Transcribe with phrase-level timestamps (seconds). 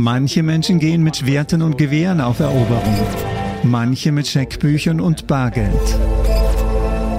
[0.00, 2.94] Manche Menschen gehen mit Schwertern und Gewehren auf Eroberung.
[3.64, 5.74] Manche mit Scheckbüchern und Bargeld.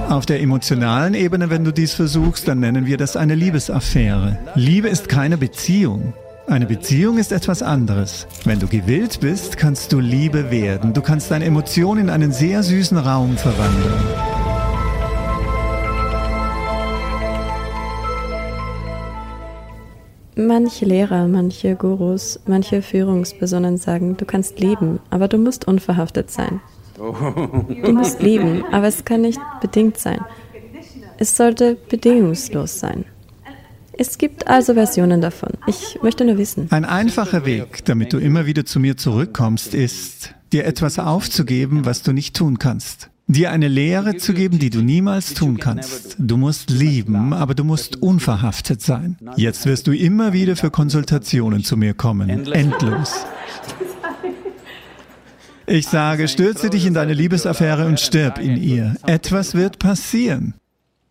[0.08, 4.38] Auf der emotionalen Ebene, wenn du dies versuchst, dann nennen wir das eine Liebesaffäre.
[4.54, 6.14] Liebe ist keine Beziehung.
[6.46, 8.26] Eine Beziehung ist etwas anderes.
[8.46, 10.94] Wenn du gewillt bist, kannst du Liebe werden.
[10.94, 14.29] Du kannst deine Emotionen in einen sehr süßen Raum verwandeln.
[20.36, 26.60] Manche Lehrer, manche Gurus, manche Führungspersonen sagen, du kannst lieben, aber du musst unverhaftet sein.
[26.96, 30.20] Du musst lieben, aber es kann nicht bedingt sein.
[31.18, 33.04] Es sollte bedingungslos sein.
[33.92, 35.50] Es gibt also Versionen davon.
[35.66, 36.68] Ich möchte nur wissen.
[36.70, 42.02] Ein einfacher Weg, damit du immer wieder zu mir zurückkommst, ist, dir etwas aufzugeben, was
[42.02, 43.10] du nicht tun kannst.
[43.30, 46.16] Dir eine Lehre zu geben, die du niemals tun kannst.
[46.18, 49.18] Du musst lieben, aber du musst unverhaftet sein.
[49.36, 52.28] Jetzt wirst du immer wieder für Konsultationen zu mir kommen.
[52.28, 53.24] Endlos.
[55.66, 58.96] Ich sage, stürze dich in deine Liebesaffäre und stirb in ihr.
[59.06, 60.54] Etwas wird passieren.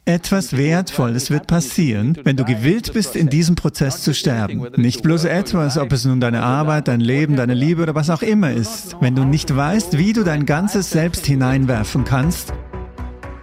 [0.06, 4.66] Etwas Wertvolles wird passieren, wenn du gewillt bist, in diesem Prozess zu sterben.
[4.76, 8.24] Nicht bloß etwas, ob es nun deine Arbeit, dein Leben, deine Liebe oder was auch
[8.24, 8.96] immer ist.
[9.02, 12.54] Wenn du nicht weißt, wie du dein ganzes Selbst hineinwerfen kannst,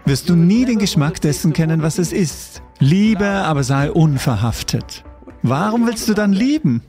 [0.07, 2.63] wirst du nie den Geschmack dessen kennen, was es ist.
[2.81, 5.05] Liebe, aber sei unverhaftet.
[5.43, 6.83] Warum willst du dann lieben?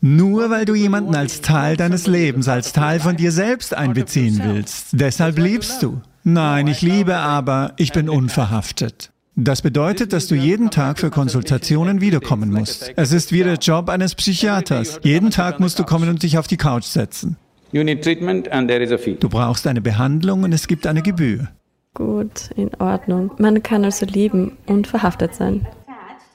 [0.00, 4.88] Nur weil du jemanden als Teil deines Lebens, als Teil von dir selbst einbeziehen willst.
[4.92, 6.00] Deshalb liebst du.
[6.24, 9.10] Nein, ich liebe aber, ich bin unverhaftet.
[9.34, 12.92] Das bedeutet, dass du jeden Tag für Konsultationen wiederkommen musst.
[12.96, 15.00] Es ist wie der Job eines Psychiaters.
[15.02, 17.36] Jeden Tag musst du kommen und dich auf die Couch setzen.
[17.72, 21.48] Du brauchst eine Behandlung und es gibt eine Gebühr.
[21.94, 23.30] Gut, in Ordnung.
[23.38, 25.66] Man kann also lieben und verhaftet sein.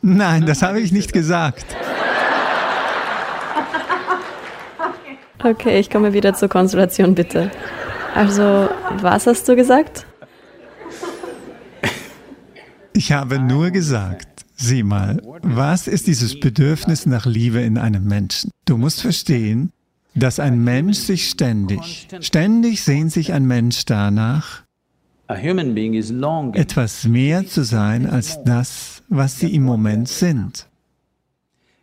[0.01, 1.65] Nein, das habe ich nicht gesagt.
[5.43, 7.51] Okay, ich komme wieder zur Konsultation, bitte.
[8.13, 8.69] Also,
[9.01, 10.05] was hast du gesagt?
[12.93, 18.49] Ich habe nur gesagt, sieh mal, was ist dieses Bedürfnis nach Liebe in einem Menschen?
[18.65, 19.71] Du musst verstehen,
[20.15, 24.63] dass ein Mensch sich ständig, ständig sehnt sich ein Mensch danach,
[25.27, 30.67] etwas mehr zu sein als das, was sie im Moment sind.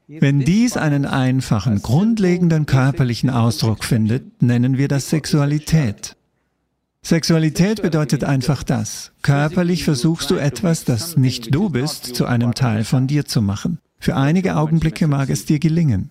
[0.07, 6.15] Wenn dies einen einfachen, grundlegenden körperlichen Ausdruck findet, nennen wir das Sexualität.
[7.01, 9.13] Sexualität bedeutet einfach das.
[9.23, 13.79] Körperlich versuchst du etwas, das nicht du bist, zu einem Teil von dir zu machen.
[13.99, 16.11] Für einige Augenblicke mag es dir gelingen.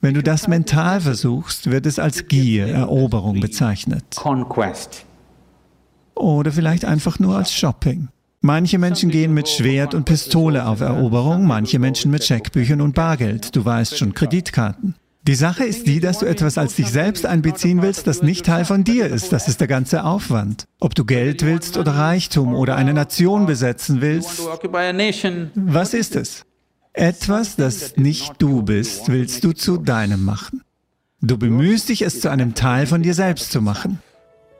[0.00, 4.04] Wenn du das mental versuchst, wird es als Gier, Eroberung bezeichnet.
[6.14, 8.08] Oder vielleicht einfach nur als Shopping.
[8.46, 13.56] Manche Menschen gehen mit Schwert und Pistole auf Eroberung, manche Menschen mit Scheckbüchern und Bargeld,
[13.56, 14.96] du weißt schon, Kreditkarten.
[15.26, 18.66] Die Sache ist die, dass du etwas als dich selbst einbeziehen willst, das nicht Teil
[18.66, 19.32] von dir ist.
[19.32, 20.66] Das ist der ganze Aufwand.
[20.78, 24.42] Ob du Geld willst oder Reichtum oder eine Nation besetzen willst,
[25.54, 26.44] was ist es?
[26.92, 30.60] Etwas, das nicht du bist, willst du zu deinem machen.
[31.22, 34.00] Du bemühst dich, es zu einem Teil von dir selbst zu machen.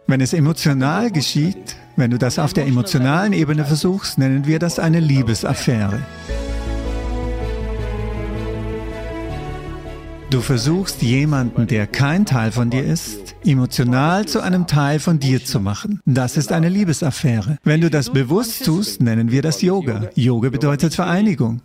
[0.06, 4.78] Wenn es emotional geschieht, wenn du das auf der emotionalen Ebene versuchst, nennen wir das
[4.78, 5.98] eine Liebesaffäre.
[10.28, 15.42] Du versuchst jemanden, der kein Teil von dir ist, emotional zu einem Teil von dir
[15.42, 16.00] zu machen.
[16.04, 17.56] Das ist eine Liebesaffäre.
[17.64, 20.10] Wenn du das bewusst tust, nennen wir das Yoga.
[20.16, 21.62] Yoga bedeutet Vereinigung.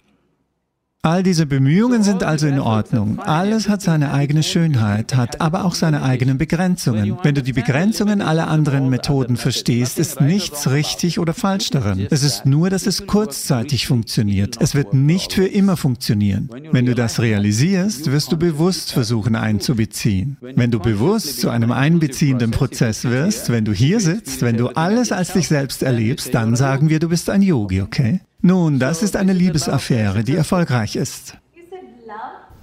[1.01, 3.19] All diese Bemühungen sind also in Ordnung.
[3.19, 7.17] Alles hat seine eigene Schönheit, hat aber auch seine eigenen Begrenzungen.
[7.23, 12.05] Wenn du die Begrenzungen aller anderen Methoden verstehst, ist nichts richtig oder falsch daran.
[12.09, 14.57] Es ist nur, dass es kurzzeitig funktioniert.
[14.59, 16.49] Es wird nicht für immer funktionieren.
[16.73, 20.35] Wenn du das realisierst, wirst du bewusst versuchen einzubeziehen.
[20.41, 25.13] Wenn du bewusst zu einem einbeziehenden Prozess wirst, wenn du hier sitzt, wenn du alles
[25.13, 28.19] als dich selbst erlebst, dann sagen wir, du bist ein Yogi, okay?
[28.41, 31.37] Nun, das ist eine Liebesaffäre, die erfolgreich ist.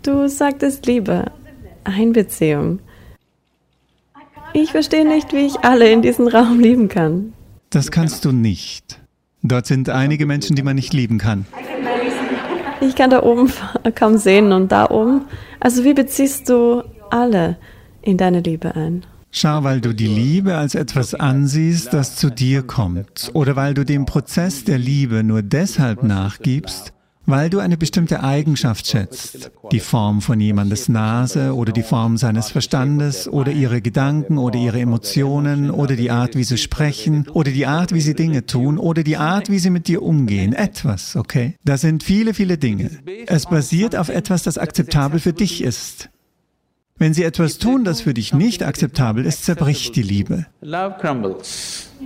[0.02, 1.30] Du sagtest Liebe,
[1.84, 2.78] Einbeziehung.
[4.54, 7.34] Ich verstehe nicht, wie ich alle in diesem Raum lieben kann.
[7.70, 9.00] Das kannst du nicht.
[9.42, 11.46] Dort sind einige Menschen, die man nicht lieben kann.
[12.80, 13.52] Ich kann da oben
[13.94, 15.26] kaum sehen und da oben.
[15.60, 17.56] Also wie beziehst du alle
[18.02, 19.04] in deine Liebe ein?
[19.38, 23.84] Schau, weil du die Liebe als etwas ansiehst, das zu dir kommt, oder weil du
[23.84, 26.94] dem Prozess der Liebe nur deshalb nachgibst,
[27.26, 32.48] weil du eine bestimmte Eigenschaft schätzt, die Form von jemandes Nase oder die Form seines
[32.48, 37.66] Verstandes oder ihre Gedanken oder ihre Emotionen oder die Art, wie sie sprechen oder die
[37.66, 40.54] Art, wie sie Dinge tun oder die Art, wie sie mit dir umgehen.
[40.54, 41.56] Etwas, okay?
[41.62, 42.90] Das sind viele, viele Dinge.
[43.26, 46.08] Es basiert auf etwas, das akzeptabel für dich ist.
[46.98, 50.46] Wenn sie etwas tun, das für dich nicht akzeptabel ist, zerbricht die Liebe.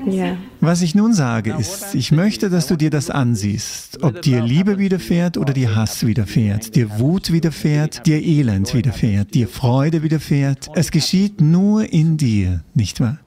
[0.07, 0.37] Ja.
[0.61, 4.79] Was ich nun sage, ist, ich möchte, dass du dir das ansiehst, ob dir Liebe
[4.79, 10.71] widerfährt oder dir Hass widerfährt, dir Wut widerfährt, dir Elend widerfährt, dir Freude widerfährt.
[10.75, 13.19] Es geschieht nur in dir, nicht wahr?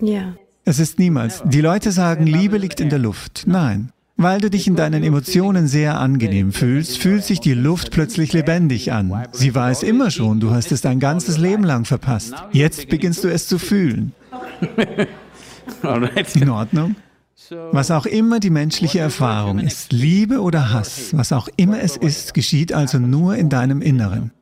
[0.00, 0.34] Ja.
[0.64, 1.42] Es ist niemals.
[1.44, 3.44] Die Leute sagen, Liebe liegt in der Luft.
[3.46, 3.92] Nein.
[4.20, 8.92] Weil du dich in deinen Emotionen sehr angenehm fühlst, fühlt sich die Luft plötzlich lebendig
[8.92, 9.26] an.
[9.32, 12.34] Sie war es immer schon, du hast es dein ganzes Leben lang verpasst.
[12.52, 14.12] Jetzt beginnst du es zu fühlen.
[16.34, 16.96] In Ordnung?
[17.72, 22.34] Was auch immer die menschliche Erfahrung ist, Liebe oder Hass, was auch immer es ist,
[22.34, 24.32] geschieht also nur in deinem Inneren.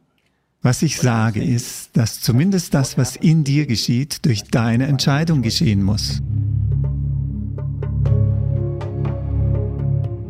[0.60, 5.84] Was ich sage ist, dass zumindest das, was in dir geschieht, durch deine Entscheidung geschehen
[5.84, 6.20] muss.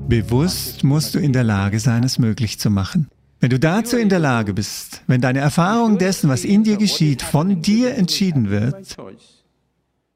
[0.09, 3.09] Bewusst musst du in der Lage sein, es möglich zu machen.
[3.41, 7.21] Wenn du dazu in der Lage bist, wenn deine Erfahrung dessen, was in dir geschieht,
[7.21, 8.97] von dir entschieden wird,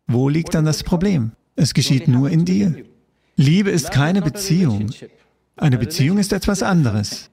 [0.06, 1.32] wo liegt dann das Problem?
[1.56, 2.74] Es geschieht nur in dir.
[3.36, 4.90] Liebe ist keine Beziehung.
[5.56, 7.28] Eine Beziehung ist etwas anderes.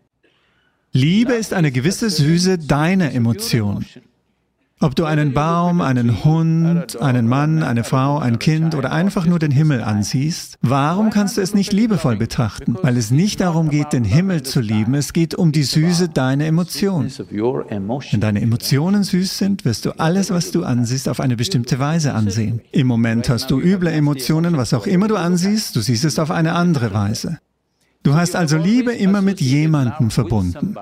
[0.92, 3.86] Liebe ist eine gewisse Süße deiner Emotion.
[4.82, 9.38] Ob du einen Baum, einen Hund, einen Mann, eine Frau, ein Kind oder einfach nur
[9.38, 12.78] den Himmel ansiehst, warum kannst du es nicht liebevoll betrachten?
[12.82, 16.46] Weil es nicht darum geht, den Himmel zu lieben, es geht um die Süße deiner
[16.46, 17.12] Emotion.
[17.12, 22.14] Wenn deine Emotionen süß sind, wirst du alles, was du ansiehst, auf eine bestimmte Weise
[22.14, 22.62] ansehen.
[22.72, 26.32] Im Moment hast du üble Emotionen, was auch immer du ansiehst, du siehst es auf
[26.32, 27.40] eine andere Weise.
[28.02, 30.78] Du hast also Liebe immer mit jemandem verbunden.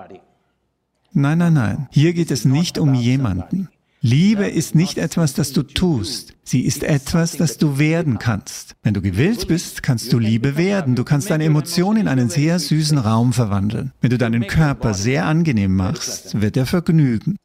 [1.13, 1.87] Nein, nein, nein.
[1.89, 3.69] Hier geht es nicht um jemanden.
[4.01, 6.33] Liebe ist nicht etwas, das du tust.
[6.43, 8.75] Sie ist etwas, das du werden kannst.
[8.83, 10.95] Wenn du gewillt bist, kannst du Liebe werden.
[10.95, 13.93] Du kannst deine Emotionen in einen sehr süßen Raum verwandeln.
[14.01, 17.37] Wenn du deinen Körper sehr angenehm machst, wird er vergnügen.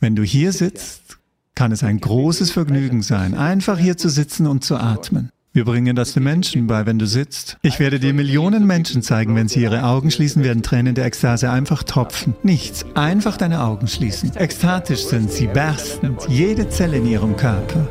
[0.00, 1.18] Wenn du hier sitzt,
[1.56, 5.30] kann es ein großes Vergnügen sein, einfach hier zu sitzen und zu atmen.
[5.56, 7.56] Wir bringen das den Menschen bei, wenn du sitzt.
[7.62, 11.48] Ich werde dir Millionen Menschen zeigen, wenn sie ihre Augen schließen, werden Tränen der Ekstase
[11.48, 12.34] einfach tropfen.
[12.42, 14.36] Nichts, einfach deine Augen schließen.
[14.36, 17.88] Ekstatisch sind sie, berstend, jede Zelle in ihrem Körper.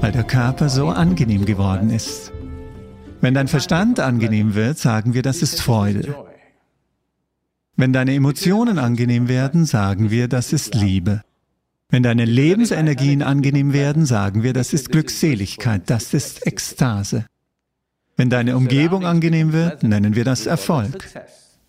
[0.00, 2.32] Weil der Körper so angenehm geworden ist.
[3.20, 6.16] Wenn dein Verstand angenehm wird, sagen wir, das ist Freude.
[7.76, 11.22] Wenn deine Emotionen angenehm werden, sagen wir, das ist Liebe.
[11.92, 17.26] Wenn deine Lebensenergien angenehm werden, sagen wir, das ist Glückseligkeit, das ist Ekstase.
[18.16, 21.06] Wenn deine Umgebung angenehm wird, nennen wir das Erfolg.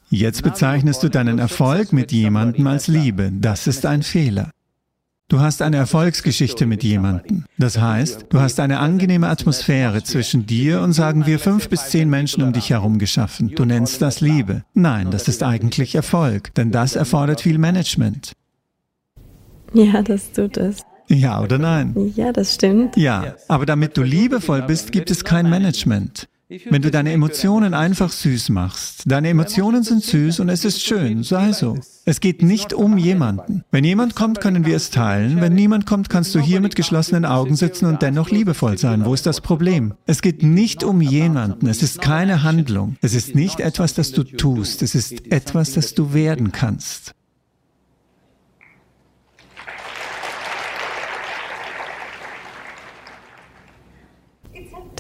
[0.09, 3.33] Jetzt bezeichnest du deinen Erfolg mit jemandem als Liebe.
[3.33, 4.49] Das ist ein Fehler.
[5.27, 7.43] Du hast eine Erfolgsgeschichte mit jemandem.
[7.57, 12.09] Das heißt, du hast eine angenehme Atmosphäre zwischen dir und sagen wir fünf bis zehn
[12.09, 13.53] Menschen um dich herum geschaffen.
[13.55, 14.63] Du nennst das Liebe.
[14.73, 18.31] Nein, das ist eigentlich Erfolg, denn das erfordert viel Management.
[19.73, 20.83] Ja, das tut es.
[21.07, 22.13] Ja oder nein?
[22.15, 22.95] Ja, das stimmt.
[22.97, 26.27] Ja, aber damit du liebevoll bist, gibt es kein Management.
[26.69, 31.23] Wenn du deine Emotionen einfach süß machst, deine Emotionen sind süß und es ist schön,
[31.23, 31.79] sei so.
[32.05, 33.63] Es geht nicht um jemanden.
[33.71, 35.41] Wenn jemand kommt, können wir es teilen.
[35.41, 39.03] Wenn niemand kommt, kannst du hier mit geschlossenen Augen sitzen und dennoch liebevoll sein.
[39.05, 39.93] Wo ist das Problem?
[40.05, 41.67] Es geht nicht um jemanden.
[41.67, 42.97] Es ist keine Handlung.
[43.01, 44.83] Es ist nicht etwas, das du tust.
[44.83, 47.15] Es ist etwas, das du werden kannst.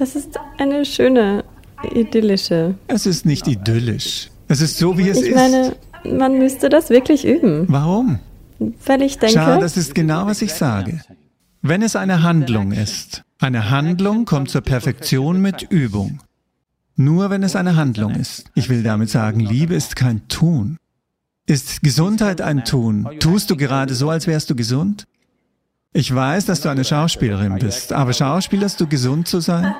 [0.03, 1.45] Das ist eine schöne,
[1.95, 2.75] idyllische.
[2.89, 4.29] Es ist nicht idyllisch.
[4.49, 5.29] Es ist so, wie es ist.
[5.29, 7.67] Ich meine, man müsste das wirklich üben.
[7.69, 8.19] Warum?
[8.85, 9.39] Weil ich denke.
[9.39, 10.99] Schau, das ist genau, was ich sage.
[11.61, 16.19] Wenn es eine Handlung ist, eine Handlung kommt zur Perfektion mit Übung.
[16.97, 18.51] Nur wenn es eine Handlung ist.
[18.55, 20.75] Ich will damit sagen, Liebe ist kein Tun.
[21.45, 23.07] Ist Gesundheit ein Tun?
[23.21, 25.07] Tust du gerade so, als wärst du gesund?
[25.95, 29.75] Ich weiß, dass du eine Schauspielerin bist, aber schauspielerst du gesund zu sein?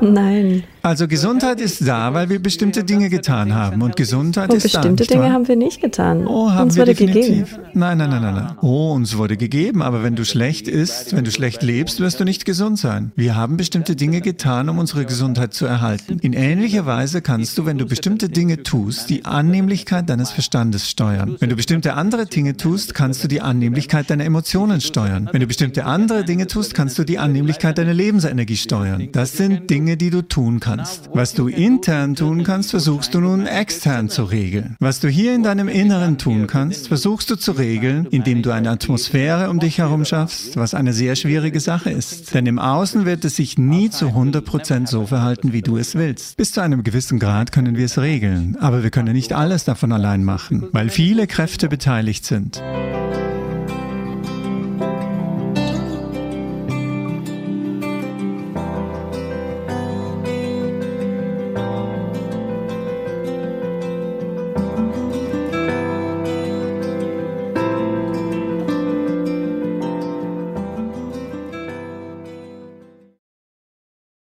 [0.00, 0.64] Nein.
[0.82, 3.82] Also Gesundheit ist da, weil wir bestimmte Dinge getan haben.
[3.82, 4.80] Und Gesundheit oh, ist da.
[4.80, 6.26] Bestimmte Dinge haben wir nicht getan.
[6.26, 7.50] Oh, haben uns wir wurde definitiv.
[7.50, 7.68] gegeben.
[7.74, 8.56] Nein, nein, nein, nein, nein.
[8.62, 9.82] Oh, uns wurde gegeben.
[9.82, 13.12] Aber wenn du schlecht isst, wenn du schlecht lebst, wirst du nicht gesund sein.
[13.16, 16.18] Wir haben bestimmte Dinge getan, um unsere Gesundheit zu erhalten.
[16.20, 21.36] In ähnlicher Weise kannst du, wenn du bestimmte Dinge tust, die Annehmlichkeit deines Verstandes steuern.
[21.40, 25.28] Wenn du bestimmte andere Dinge tust, kannst du die Annehmlichkeit deiner Emotionen steuern.
[25.32, 29.08] Wenn du bestimmte andere Dinge tust, kannst du die Annehmlichkeit deiner Lebensenergie steuern.
[29.12, 31.10] Das sind Dinge, die du tun kannst.
[31.12, 34.76] Was du intern tun kannst, versuchst du nun extern zu regeln.
[34.80, 38.70] Was du hier in deinem Inneren tun kannst, versuchst du zu regeln, indem du eine
[38.70, 42.34] Atmosphäre um dich herum schaffst, was eine sehr schwierige Sache ist.
[42.34, 46.36] Denn im Außen wird es sich nie zu 100% so verhalten, wie du es willst.
[46.36, 49.92] Bis zu einem gewissen Grad können wir es regeln, aber wir können nicht alles davon
[49.92, 52.62] allein machen, weil viele Kräfte beteiligt sind.